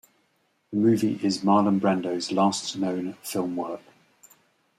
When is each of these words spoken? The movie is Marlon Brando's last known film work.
The 0.71 0.77
movie 0.77 1.19
is 1.21 1.43
Marlon 1.43 1.79
Brando's 1.79 2.31
last 2.31 2.75
known 2.75 3.13
film 3.21 3.55
work. 3.55 3.81